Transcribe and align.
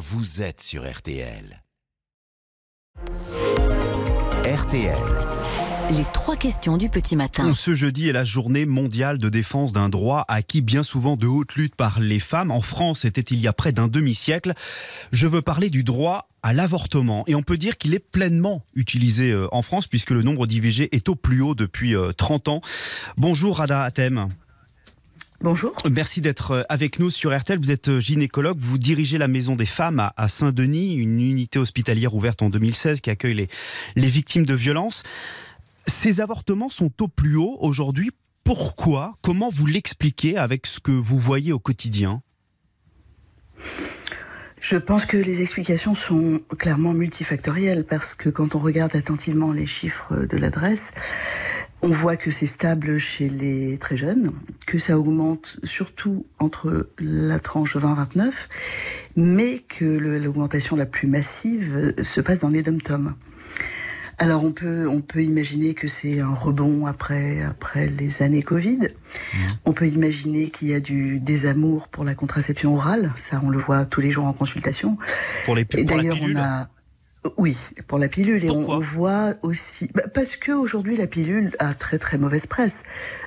vous 0.00 0.40
êtes 0.40 0.62
sur 0.62 0.90
RTL. 0.90 1.62
RTL. 4.46 4.96
Les 5.90 6.04
trois 6.14 6.36
questions 6.36 6.78
du 6.78 6.88
petit 6.88 7.16
matin. 7.16 7.52
Ce 7.52 7.74
jeudi 7.74 8.08
est 8.08 8.12
la 8.12 8.24
journée 8.24 8.64
mondiale 8.64 9.18
de 9.18 9.28
défense 9.28 9.74
d'un 9.74 9.90
droit 9.90 10.24
acquis 10.26 10.62
bien 10.62 10.82
souvent 10.82 11.18
de 11.18 11.26
haute 11.26 11.54
lutte 11.54 11.74
par 11.74 12.00
les 12.00 12.18
femmes. 12.18 12.50
En 12.50 12.62
France, 12.62 13.00
c'était 13.00 13.20
il 13.20 13.40
y 13.40 13.46
a 13.46 13.52
près 13.52 13.72
d'un 13.72 13.88
demi-siècle. 13.88 14.54
Je 15.12 15.26
veux 15.26 15.42
parler 15.42 15.68
du 15.68 15.84
droit 15.84 16.30
à 16.42 16.54
l'avortement. 16.54 17.24
Et 17.26 17.34
on 17.34 17.42
peut 17.42 17.58
dire 17.58 17.76
qu'il 17.76 17.92
est 17.92 17.98
pleinement 17.98 18.64
utilisé 18.74 19.30
euh, 19.32 19.54
en 19.54 19.60
France 19.60 19.86
puisque 19.86 20.12
le 20.12 20.22
nombre 20.22 20.46
d'IVG 20.46 20.96
est 20.96 21.10
au 21.10 21.14
plus 21.14 21.42
haut 21.42 21.54
depuis 21.54 21.94
30 22.16 22.48
euh, 22.48 22.50
ans. 22.52 22.60
Bonjour 23.18 23.58
Rada 23.58 23.82
Atem. 23.82 24.30
Bonjour. 25.42 25.74
Merci 25.90 26.20
d'être 26.20 26.50
euh, 26.50 26.62
avec 26.68 26.98
nous 26.98 27.10
sur 27.10 27.34
RTL. 27.34 27.58
Vous 27.58 27.70
êtes 27.70 27.98
gynécologue, 27.98 28.58
vous 28.60 28.76
dirigez 28.76 29.16
la 29.16 29.26
Maison 29.26 29.56
des 29.56 29.64
Femmes 29.64 30.10
à 30.14 30.28
Saint-Denis, 30.28 30.96
une 30.96 31.18
unité 31.18 31.58
hospitalière 31.58 32.14
ouverte 32.14 32.42
en 32.42 32.50
2016 32.50 33.00
qui 33.00 33.08
accueille 33.08 33.32
les, 33.32 33.48
les 33.96 34.08
victimes 34.08 34.44
de 34.44 34.52
violences. 34.52 35.02
Ces 35.86 36.20
avortements 36.20 36.68
sont 36.68 36.92
au 37.02 37.08
plus 37.08 37.36
haut 37.36 37.56
aujourd'hui. 37.60 38.10
Pourquoi? 38.44 39.16
Comment 39.22 39.48
vous 39.48 39.64
l'expliquez 39.64 40.36
avec 40.36 40.66
ce 40.66 40.78
que 40.78 40.92
vous 40.92 41.16
voyez 41.16 41.52
au 41.54 41.58
quotidien? 41.58 42.20
Je 44.60 44.76
pense 44.76 45.06
que 45.06 45.16
les 45.16 45.40
explications 45.40 45.94
sont 45.94 46.42
clairement 46.58 46.92
multifactorielles 46.92 47.84
parce 47.84 48.14
que 48.14 48.28
quand 48.28 48.54
on 48.54 48.58
regarde 48.58 48.94
attentivement 48.94 49.52
les 49.52 49.64
chiffres 49.64 50.26
de 50.26 50.36
l'adresse, 50.36 50.92
on 51.82 51.88
voit 51.88 52.16
que 52.16 52.30
c'est 52.30 52.46
stable 52.46 52.98
chez 52.98 53.28
les 53.28 53.78
très 53.78 53.96
jeunes, 53.96 54.32
que 54.66 54.78
ça 54.78 54.98
augmente 54.98 55.58
surtout 55.62 56.26
entre 56.38 56.90
la 56.98 57.38
tranche 57.38 57.76
20-29, 57.76 58.48
mais 59.16 59.58
que 59.58 59.84
l'augmentation 59.84 60.76
la 60.76 60.86
plus 60.86 61.08
massive 61.08 61.94
se 62.02 62.20
passe 62.20 62.40
dans 62.40 62.50
les 62.50 62.62
dom-toms. 62.62 63.14
Alors 64.18 64.44
on 64.44 64.52
peut 64.52 64.86
on 64.86 65.00
peut 65.00 65.24
imaginer 65.24 65.72
que 65.72 65.88
c'est 65.88 66.20
un 66.20 66.34
rebond 66.34 66.84
après 66.84 67.42
après 67.42 67.86
les 67.86 68.22
années 68.22 68.42
Covid. 68.42 68.76
Mmh. 68.76 69.38
On 69.64 69.72
peut 69.72 69.88
imaginer 69.88 70.50
qu'il 70.50 70.68
y 70.68 70.74
a 70.74 70.80
du 70.80 71.18
désamour 71.20 71.88
pour 71.88 72.04
la 72.04 72.12
contraception 72.12 72.76
orale, 72.76 73.12
ça 73.16 73.40
on 73.42 73.48
le 73.48 73.58
voit 73.58 73.86
tous 73.86 74.02
les 74.02 74.10
jours 74.10 74.26
en 74.26 74.34
consultation. 74.34 74.98
Pour 75.46 75.56
les 75.56 75.66
Et 75.78 75.84
d'ailleurs 75.84 76.18
on 76.20 76.36
a 76.36 76.68
oui, 77.36 77.56
pour 77.86 77.98
la 77.98 78.08
pilule. 78.08 78.44
Et 78.44 78.50
on, 78.50 78.78
voit 78.78 79.34
aussi... 79.42 79.90
Bah, 79.94 80.04
parce 80.12 80.36
que 80.36 80.52
aujourd'hui 80.52 80.96
la 80.96 81.06
pilule 81.06 81.54
a 81.58 81.74
très 81.74 81.98
très 81.98 82.16
mauvaise 82.16 82.46
presse. 82.46 82.82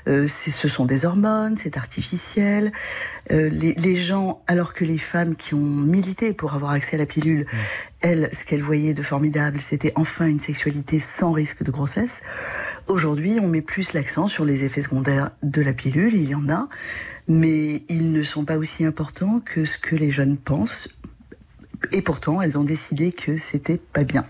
Euh, 0.07 0.27
ce 0.27 0.67
sont 0.67 0.85
des 0.85 1.05
hormones, 1.05 1.57
c'est 1.57 1.77
artificiel. 1.77 2.71
Euh, 3.31 3.49
les, 3.49 3.73
les, 3.73 3.95
gens, 3.95 4.41
alors 4.47 4.73
que 4.73 4.83
les 4.83 4.97
femmes 4.97 5.35
qui 5.35 5.53
ont 5.53 5.59
milité 5.59 6.33
pour 6.33 6.55
avoir 6.55 6.71
accès 6.71 6.95
à 6.95 6.99
la 6.99 7.05
pilule, 7.05 7.45
elles, 8.01 8.29
ce 8.33 8.45
qu'elles 8.45 8.63
voyaient 8.63 8.95
de 8.95 9.03
formidable, 9.03 9.61
c'était 9.61 9.93
enfin 9.95 10.25
une 10.25 10.39
sexualité 10.39 10.99
sans 10.99 11.31
risque 11.31 11.61
de 11.61 11.69
grossesse. 11.69 12.23
Aujourd'hui, 12.87 13.37
on 13.39 13.47
met 13.47 13.61
plus 13.61 13.93
l'accent 13.93 14.27
sur 14.27 14.43
les 14.43 14.65
effets 14.65 14.81
secondaires 14.81 15.31
de 15.43 15.61
la 15.61 15.73
pilule, 15.73 16.15
il 16.15 16.27
y 16.27 16.35
en 16.35 16.49
a, 16.49 16.67
mais 17.27 17.83
ils 17.89 18.11
ne 18.11 18.23
sont 18.23 18.43
pas 18.43 18.57
aussi 18.57 18.85
importants 18.85 19.39
que 19.39 19.65
ce 19.65 19.77
que 19.77 19.95
les 19.95 20.09
jeunes 20.09 20.37
pensent 20.37 20.89
et 21.91 22.01
pourtant, 22.01 22.41
elles 22.41 22.57
ont 22.57 22.63
décidé 22.63 23.11
que 23.11 23.37
c'était 23.37 23.77
pas 23.77 24.03
bien. 24.03 24.25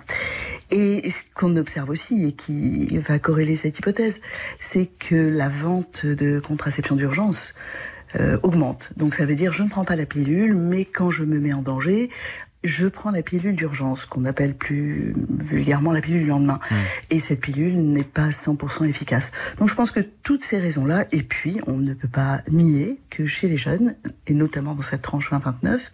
Et 0.72 1.10
ce 1.10 1.24
qu'on 1.36 1.56
observe 1.56 1.90
aussi 1.90 2.26
et 2.26 2.32
qui 2.32 2.98
va 2.98 3.20
corréler 3.20 3.56
cette 3.56 3.78
hypothèse, 3.80 4.22
c'est 4.60 4.88
que 4.88 5.16
la 5.16 5.50
vente 5.50 6.06
de 6.06 6.40
contraception 6.40 6.96
d'urgence 6.96 7.54
euh, 8.20 8.38
augmente. 8.44 8.92
Donc 8.98 9.14
ça 9.14 9.26
veut 9.26 9.36
dire 9.36 9.54
je 9.54 9.64
ne 9.64 9.70
prends 9.70 9.86
pas 9.86 9.96
la 9.96 10.06
pilule, 10.06 10.56
mais 10.56 10.86
quand 10.86 11.12
je 11.12 11.24
me 11.24 11.40
mets 11.40 11.54
en 11.54 11.62
danger, 11.62 12.10
je 12.64 12.88
prends 12.88 13.12
la 13.12 13.22
pilule 13.22 13.56
d'urgence, 13.56 14.06
qu'on 14.06 14.26
appelle 14.26 14.56
plus 14.56 15.14
vulgairement 15.40 15.92
la 15.92 16.02
pilule 16.02 16.22
du 16.22 16.28
lendemain. 16.28 16.60
Mmh. 16.70 16.76
Et 17.12 17.20
cette 17.20 17.42
pilule 17.42 17.78
n'est 17.78 18.04
pas 18.04 18.30
100% 18.30 18.88
efficace. 18.88 19.32
Donc 19.58 19.70
je 19.70 19.76
pense 19.76 19.92
que 19.92 20.00
toutes 20.00 20.44
ces 20.44 20.60
raisons-là, 20.60 21.06
et 21.12 21.24
puis 21.24 21.60
on 21.68 21.78
ne 21.78 21.94
peut 21.94 22.08
pas 22.08 22.42
nier 22.52 23.00
que 23.10 23.26
chez 23.26 23.48
les 23.48 23.58
jeunes, 23.58 23.96
et 24.28 24.34
notamment 24.34 24.76
dans 24.76 24.82
cette 24.82 25.02
tranche 25.02 25.32
20-29, 25.32 25.92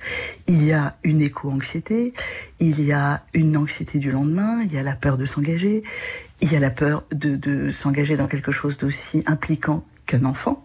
il 0.47 0.63
y 0.63 0.73
a 0.73 0.97
une 1.03 1.21
éco-anxiété, 1.21 2.13
il 2.59 2.81
y 2.81 2.91
a 2.91 3.23
une 3.33 3.57
anxiété 3.57 3.99
du 3.99 4.11
lendemain, 4.11 4.61
il 4.61 4.73
y 4.73 4.77
a 4.77 4.83
la 4.83 4.95
peur 4.95 5.17
de 5.17 5.25
s'engager, 5.25 5.83
il 6.41 6.51
y 6.51 6.55
a 6.55 6.59
la 6.59 6.69
peur 6.69 7.03
de, 7.11 7.35
de 7.35 7.69
s'engager 7.69 8.15
dans 8.17 8.27
quelque 8.27 8.51
chose 8.51 8.77
d'aussi 8.77 9.23
impliquant 9.25 9.83
qu'un 10.05 10.25
enfant. 10.25 10.63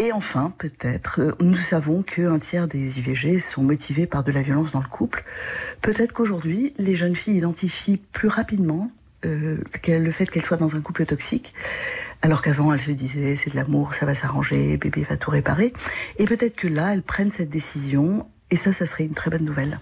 Et 0.00 0.12
enfin, 0.12 0.50
peut-être, 0.56 1.20
euh, 1.20 1.32
nous 1.42 1.54
savons 1.54 2.02
qu'un 2.02 2.38
tiers 2.38 2.66
des 2.66 2.98
IVG 2.98 3.38
sont 3.38 3.62
motivés 3.62 4.06
par 4.06 4.24
de 4.24 4.32
la 4.32 4.40
violence 4.40 4.72
dans 4.72 4.80
le 4.80 4.88
couple. 4.88 5.24
Peut-être 5.82 6.14
qu'aujourd'hui, 6.14 6.72
les 6.78 6.96
jeunes 6.96 7.14
filles 7.14 7.36
identifient 7.36 7.98
plus 7.98 8.28
rapidement 8.28 8.90
euh, 9.26 9.58
le 9.86 10.10
fait 10.10 10.24
qu'elles 10.30 10.46
soient 10.46 10.56
dans 10.56 10.74
un 10.74 10.80
couple 10.80 11.04
toxique, 11.04 11.52
alors 12.22 12.40
qu'avant 12.40 12.72
elles 12.72 12.80
se 12.80 12.92
disaient 12.92 13.36
c'est 13.36 13.50
de 13.50 13.56
l'amour, 13.56 13.92
ça 13.92 14.06
va 14.06 14.14
s'arranger, 14.14 14.78
bébé 14.78 15.02
va 15.02 15.18
tout 15.18 15.30
réparer. 15.30 15.74
Et 16.16 16.24
peut-être 16.24 16.56
que 16.56 16.66
là, 16.66 16.94
elles 16.94 17.02
prennent 17.02 17.30
cette 17.30 17.50
décision 17.50 18.26
et 18.50 18.56
ça, 18.56 18.72
ça 18.72 18.86
serait 18.86 19.04
une 19.04 19.12
très 19.12 19.28
bonne 19.28 19.44
nouvelle. 19.44 19.80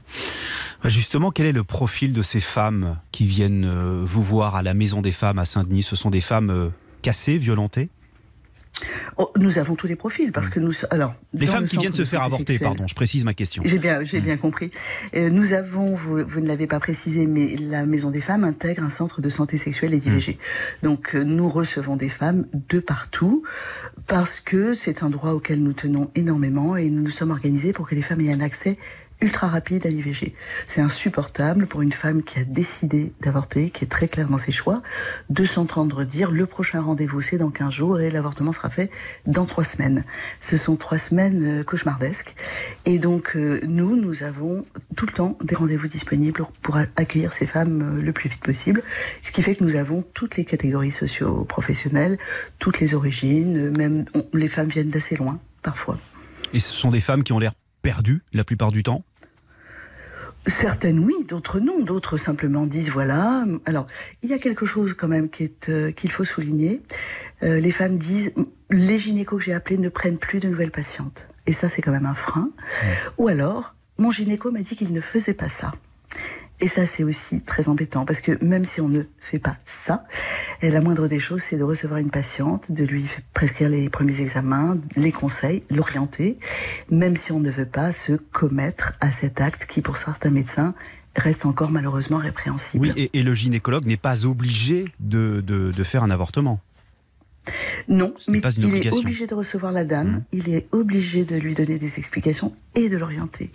Bah, 0.83 0.89
justement, 0.89 1.31
quel 1.31 1.47
est 1.47 1.53
le 1.53 1.63
profil 1.63 2.13
de 2.13 2.23
ces 2.23 2.41
femmes 2.41 2.99
qui 3.13 3.25
viennent 3.25 3.67
euh, 3.67 4.03
vous 4.05 4.25
voir 4.25 4.57
à 4.57 4.65
la 4.65 4.75
Maison 4.75 5.01
des 5.01 5.13
Femmes 5.13 5.39
à 5.39 5.45
Saint-Denis? 5.45 5.85
Ce 5.85 5.95
sont 5.95 6.11
des 6.11 6.21
femmes 6.21 6.73
cassées, 7.03 7.39
violentées? 7.39 7.89
Oh, 9.17 9.31
nous 9.37 9.59
avons 9.59 9.75
tous 9.75 9.87
les 9.87 9.97
profils 9.97 10.33
parce 10.33 10.49
que 10.49 10.61
nous 10.61 10.73
alors 10.91 11.15
les 11.33 11.47
femmes 11.47 11.65
qui 11.65 11.77
viennent 11.77 11.95
se 11.95 12.05
faire 12.05 12.23
avorter 12.23 12.59
pardon 12.59 12.87
je 12.87 12.95
précise 12.95 13.25
ma 13.25 13.35
question. 13.35 13.63
J'ai 13.65 13.79
bien 13.79 14.05
j'ai 14.05 14.21
bien 14.21 14.37
compris. 14.37 14.71
Euh, 15.15 15.31
nous 15.31 15.53
avons 15.53 15.95
vous, 15.95 16.25
vous 16.25 16.41
ne 16.41 16.47
l'avez 16.47 16.67
pas 16.67 16.79
précisé 16.79 17.27
mais 17.27 17.57
la 17.57 17.85
maison 17.87 18.11
des 18.11 18.21
femmes 18.21 18.45
intègre 18.45 18.83
un 18.83 18.91
centre 18.91 19.21
de 19.21 19.29
santé 19.29 19.59
sexuelle 19.59 19.95
et 19.95 19.99
d'IVG 19.99 20.39
donc 20.83 21.15
euh, 21.15 21.23
nous 21.25 21.49
recevons 21.49 21.97
des 21.97 22.09
femmes 22.09 22.47
de 22.69 22.79
partout 22.79 23.43
parce 24.07 24.41
que 24.41 24.75
c'est 24.75 25.03
un 25.03 25.11
droit 25.11 25.33
auquel 25.33 25.63
nous 25.63 25.73
tenons 25.73 26.11
énormément 26.15 26.77
et 26.77 26.89
nous 26.89 27.03
nous 27.03 27.11
sommes 27.11 27.31
organisés 27.31 27.73
pour 27.73 27.89
que 27.89 27.95
les 27.95 28.03
femmes 28.03 28.21
aient 28.21 28.33
un 28.33 28.41
accès 28.41 28.79
ultra 29.21 29.49
rapide 29.49 29.87
à 29.87 29.89
l'IVG. 29.89 30.35
C'est 30.67 30.81
insupportable 30.81 31.67
pour 31.67 31.83
une 31.83 31.93
femme 31.93 32.23
qui 32.23 32.39
a 32.39 32.45
décidé 32.45 33.13
d'avorter, 33.21 33.71
qui 33.71 33.85
est 33.85 33.89
très 33.89 34.09
claire 34.09 34.29
dans 34.29 34.39
ses 34.39 34.53
choix, 34.53 34.83
de 35.29 35.45
s'entendre 35.45 36.05
dire 36.05 36.31
le 36.31 36.47
prochain 36.47 36.81
rendez-vous 36.81 37.21
c'est 37.21 37.39
dans 37.39 37.51
15 37.51 37.73
jours 37.73 38.01
et 38.01 38.11
l'avortement 38.11 38.53
sera 38.53 38.71
fait 38.71 38.91
dans 39.27 39.45
3 39.45 39.65
semaines. 39.65 40.05
Ce 40.41 40.57
sont 40.57 40.77
3 40.77 40.99
semaines 40.99 41.61
euh, 41.61 41.65
cauchemardesques. 41.65 42.35
Et 42.85 42.99
donc 42.99 43.37
euh, 43.37 43.61
nous, 43.67 43.97
nous 43.97 44.23
avons 44.23 44.65
tout 44.97 45.07
le 45.07 45.13
temps 45.13 45.37
des 45.43 45.55
rendez-vous 45.55 45.89
disponibles 45.89 46.45
pour 46.63 46.77
accueillir 46.77 47.33
ces 47.33 47.47
femmes 47.47 47.99
euh, 47.99 48.03
le 48.03 48.13
plus 48.13 48.29
vite 48.29 48.43
possible. 48.43 48.83
Ce 49.23 49.33
qui 49.33 49.43
fait 49.43 49.57
que 49.57 49.65
nous 49.65 49.77
avons 49.77 50.05
toutes 50.15 50.37
les 50.37 50.45
catégories 50.45 50.93
socio-professionnelles, 50.93 52.19
toutes 52.59 52.79
les 52.79 52.95
origines, 52.95 53.71
même 53.77 54.05
les 54.33 54.49
femmes 54.49 54.69
viennent 54.69 54.91
d'assez 54.91 55.17
loin 55.17 55.41
parfois. 55.63 55.99
Et 56.53 56.61
ce 56.61 56.73
sont 56.73 56.91
des 56.91 57.01
femmes 57.01 57.25
qui 57.25 57.33
ont 57.33 57.39
l'air 57.39 57.53
perdues 57.83 58.23
la 58.33 58.45
plupart 58.45 58.73
du 58.73 58.83
temps 58.83 59.05
Certaines 60.49 60.99
oui, 60.99 61.15
d'autres 61.27 61.61
non. 61.61 61.81
D'autres 61.81 62.17
simplement 62.17 62.67
disent 62.67 62.91
voilà. 62.91 63.45
Alors, 63.67 63.87
il 64.23 64.31
y 64.31 64.33
a 64.33 64.39
quelque 64.39 64.65
chose 64.65 64.95
quand 64.95 65.09
même 65.09 65.29
euh, 65.69 65.93
qu'il 65.93 66.11
faut 66.11 66.25
souligner. 66.25 66.83
Euh, 67.43 67.61
les 67.61 67.71
femmes 67.71 67.99
disent 67.99 68.33
les 68.71 68.99
gynécos 68.99 69.39
que 69.39 69.45
j'ai 69.45 69.53
appelés 69.53 69.79
ne 69.79 69.89
prennent 69.89 70.19
plus 70.19 70.41
de 70.41 70.49
nouvelles 70.49 70.71
patientes. 70.71 71.29
Et 71.47 71.53
ça, 71.53 71.69
c'est 71.69 71.83
quand 71.83 71.93
même 71.93 72.07
un 72.07 72.15
frein. 72.15 72.51
Ou 73.19 73.29
alors, 73.29 73.75
mon 73.99 74.11
gynéco 74.11 74.51
m'a 74.51 74.61
dit 74.61 74.75
qu'il 74.75 74.93
ne 74.93 75.01
faisait 75.01 75.35
pas 75.35 75.49
ça. 75.49 75.71
Et 76.61 76.67
ça, 76.67 76.87
c'est 76.87 77.05
aussi 77.05 77.41
très 77.43 77.69
embêtant 77.69 78.05
parce 78.05 78.21
que 78.21 78.43
même 78.45 78.65
si 78.65 78.81
on 78.81 78.89
ne 78.89 79.03
fait 79.19 79.39
pas 79.39 79.57
ça, 79.65 80.05
la 80.61 80.81
moindre 80.81 81.07
des 81.07 81.21
choses, 81.21 81.43
c'est 81.43 81.57
de 81.57 81.63
recevoir 81.63 82.01
une 82.01 82.11
patiente, 82.11 82.73
de 82.73 82.85
lui 82.85 83.07
prescrire 83.33 83.69
les 83.69 83.89
premiers 83.89 84.21
examens, 84.21 84.75
les 84.97 85.13
conseils, 85.13 85.63
l'orienter, 85.71 86.39
même 86.91 87.17
si 87.17 87.31
on 87.31 87.41
ne 87.41 87.51
veut 87.51 87.67
pas 87.67 87.93
se 87.93 88.13
commettre 88.13 88.95
à 89.01 89.13
cet 89.13 89.41
acte 89.41 89.67
qui, 89.67 89.83
pour 89.83 89.97
certains 89.97 90.31
médecins, 90.31 90.75
reste 91.15 91.47
encore 91.47 91.71
malheureusement 91.71 92.19
répréhensible. 92.19 92.93
Oui, 92.97 93.11
et, 93.13 93.23
le 93.23 93.35
gynécologue 93.35 93.87
n'est 93.87 93.97
pas 93.97 94.27
obligé 94.27 94.85
de, 95.01 95.41
de 95.41 95.85
faire 95.85 96.03
un 96.03 96.11
avortement. 96.11 96.61
Non, 97.87 98.15
mais 98.29 98.41
il 98.57 98.87
est 98.87 98.93
obligé 98.93 99.27
de 99.27 99.35
recevoir 99.35 99.73
la 99.73 99.85
dame, 99.85 100.09
mmh. 100.09 100.25
il 100.33 100.49
est 100.51 100.67
obligé 100.73 101.25
de 101.25 101.37
lui 101.37 101.55
donner 101.55 101.79
des 101.79 101.99
explications 101.99 102.55
et 102.75 102.89
de 102.89 102.97
l'orienter. 102.97 103.51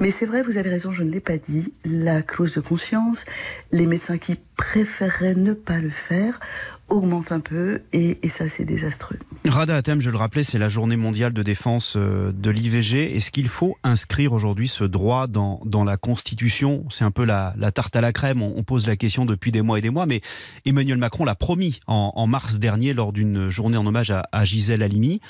Mais 0.00 0.10
c'est 0.10 0.26
vrai, 0.26 0.42
vous 0.42 0.58
avez 0.58 0.70
raison, 0.70 0.92
je 0.92 1.02
ne 1.02 1.10
l'ai 1.10 1.20
pas 1.20 1.38
dit, 1.38 1.72
la 1.84 2.22
clause 2.22 2.54
de 2.54 2.60
conscience, 2.60 3.24
les 3.72 3.86
médecins 3.86 4.18
qui 4.18 4.36
préféreraient 4.56 5.34
ne 5.34 5.52
pas 5.52 5.78
le 5.78 5.90
faire 5.90 6.40
augmente 6.88 7.32
un 7.32 7.40
peu 7.40 7.82
et, 7.92 8.16
ça 8.28 8.48
c'est 8.48 8.64
désastreux. 8.64 9.18
Rada 9.44 9.76
Atem, 9.76 10.00
je 10.00 10.10
le 10.10 10.16
rappelais, 10.16 10.42
c'est 10.42 10.58
la 10.58 10.68
journée 10.68 10.96
mondiale 10.96 11.32
de 11.32 11.42
défense 11.42 11.94
euh, 11.96 12.32
de 12.32 12.50
l'IVG. 12.50 13.16
Est-ce 13.16 13.30
qu'il 13.30 13.48
faut 13.48 13.76
inscrire 13.82 14.32
aujourd'hui 14.32 14.68
ce 14.68 14.84
droit 14.84 15.26
dans, 15.26 15.60
dans 15.64 15.84
la 15.84 15.96
Constitution? 15.96 16.84
C'est 16.90 17.04
un 17.04 17.10
peu 17.10 17.24
la, 17.24 17.54
tarte 17.74 17.96
à 17.96 18.00
la 18.00 18.12
crème, 18.12 18.42
on, 18.42 18.62
pose 18.62 18.86
la 18.86 18.96
question 18.96 19.24
depuis 19.24 19.52
des 19.52 19.62
mois 19.62 19.78
et 19.78 19.82
des 19.82 19.90
mois, 19.90 20.06
mais 20.06 20.20
Emmanuel 20.64 20.98
Macron 20.98 21.24
l'a 21.24 21.34
promis 21.34 21.80
en, 21.86 22.26
mars 22.26 22.58
dernier 22.58 22.92
lors 22.92 23.12
d'une 23.12 23.48
journée 23.56 23.76
en 23.76 23.86
hommage 23.86 24.12
à, 24.12 24.44
Gisèle 24.44 24.82
Halimi. 24.82 25.20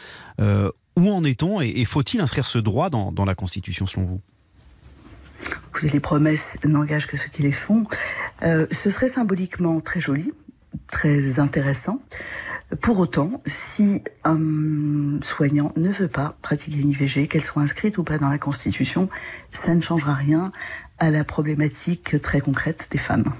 Euh, 0.40 0.70
où 0.96 1.10
en 1.10 1.24
est-on 1.24 1.60
et, 1.60 1.84
faut-il 1.84 2.20
inscrire 2.20 2.46
ce 2.46 2.58
droit 2.58 2.90
dans, 2.90 3.12
dans 3.12 3.24
la 3.24 3.34
Constitution 3.34 3.86
selon 3.86 4.06
vous? 4.06 4.20
Les 5.82 6.00
promesses 6.00 6.58
n'engagent 6.64 7.06
que 7.06 7.16
ceux 7.16 7.28
qui 7.28 7.42
les 7.42 7.52
font. 7.52 7.84
Euh, 8.42 8.66
ce 8.70 8.90
serait 8.90 9.08
symboliquement 9.08 9.80
très 9.80 10.00
joli, 10.00 10.32
très 10.88 11.38
intéressant. 11.38 12.00
Pour 12.80 12.98
autant, 12.98 13.42
si 13.46 14.02
un 14.24 15.20
soignant 15.22 15.72
ne 15.76 15.90
veut 15.90 16.08
pas 16.08 16.36
pratiquer 16.42 16.78
une 16.78 16.90
IVG, 16.90 17.28
qu'elle 17.28 17.44
soit 17.44 17.62
inscrite 17.62 17.96
ou 17.98 18.02
pas 18.02 18.18
dans 18.18 18.28
la 18.28 18.38
Constitution, 18.38 19.08
ça 19.52 19.74
ne 19.74 19.80
changera 19.80 20.14
rien 20.14 20.50
à 20.98 21.10
la 21.10 21.22
problématique 21.22 22.20
très 22.20 22.40
concrète 22.40 22.88
des 22.90 22.98
femmes. 22.98 23.32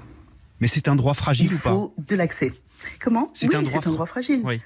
Mais 0.59 0.67
c'est 0.67 0.87
un 0.87 0.95
droit 0.95 1.13
fragile 1.13 1.53
ou 1.53 1.57
pas? 1.57 1.69
Il 1.69 1.73
faut 1.73 1.93
de 1.97 2.15
l'accès. 2.15 2.53
Comment 2.99 3.29
C'est 3.33 3.47
oui, 3.47 3.55
un, 3.55 3.61
droit 3.61 3.81
un 3.85 3.91
droit 3.91 4.05
fragile. 4.05 4.41
Oui. 4.43 4.61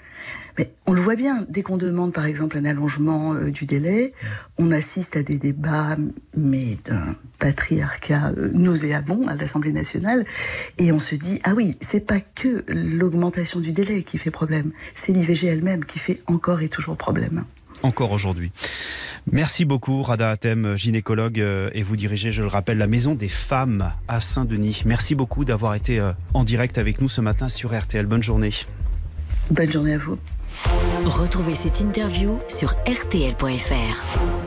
Mais 0.58 0.74
on 0.86 0.94
le 0.94 1.02
voit 1.02 1.16
bien, 1.16 1.46
dès 1.50 1.64
qu'on 1.64 1.78
demande 1.78 2.14
par 2.14 2.26
exemple 2.26 2.58
un 2.58 2.66
allongement 2.66 3.34
euh, 3.34 3.50
du 3.50 3.66
délai, 3.66 4.14
on 4.58 4.72
assiste 4.72 5.16
à 5.16 5.24
des 5.24 5.38
débats, 5.38 5.98
mais 6.36 6.78
d'un 6.86 7.16
patriarcat 7.40 8.34
euh, 8.38 8.50
nauséabond 8.54 9.28
à 9.28 9.36
l'Assemblée 9.36 9.72
nationale, 9.72 10.26
et 10.78 10.92
on 10.92 11.00
se 11.00 11.16
dit 11.16 11.40
ah 11.44 11.54
oui, 11.54 11.78
c'est 11.82 12.06
pas 12.06 12.20
que 12.20 12.64
l'augmentation 12.68 13.60
du 13.60 13.72
délai 13.72 14.04
qui 14.04 14.18
fait 14.18 14.32
problème, 14.32 14.72
c'est 14.94 15.14
l'IVG 15.14 15.48
elle-même 15.48 15.86
qui 15.86 16.00
fait 16.00 16.22
encore 16.28 16.62
et 16.62 16.70
toujours 16.70 16.98
problème 16.98 17.46
encore 17.84 18.12
aujourd'hui. 18.12 18.52
Merci 19.32 19.66
beaucoup, 19.66 20.02
Rada 20.02 20.32
Atem, 20.32 20.76
gynécologue, 20.76 21.40
euh, 21.40 21.70
et 21.74 21.84
vous 21.84 21.96
dirigez, 21.96 22.32
je 22.32 22.42
le 22.42 22.48
rappelle, 22.48 22.78
la 22.78 22.88
Maison 22.88 23.14
des 23.14 23.28
Femmes 23.28 23.94
à 24.08 24.20
Saint-Denis. 24.20 24.82
Merci 24.86 25.14
beaucoup 25.14 25.46
d'avoir 25.46 25.76
été 25.76 26.00
euh, 26.00 26.12
en 26.34 26.44
direct 26.44 26.78
avec 26.78 27.02
nous 27.02 27.10
ce 27.10 27.22
matin 27.22 27.48
sur 27.50 27.78
RTL. 27.78 28.06
Bonne 28.08 28.24
journée. 28.24 28.54
Bonne 29.52 29.72
journée 29.72 29.94
à 29.94 29.98
vous. 29.98 30.18
Retrouvez 31.06 31.56
cette 31.56 31.82
interview 31.82 32.40
sur 32.50 32.72
rtl.fr. 32.72 34.41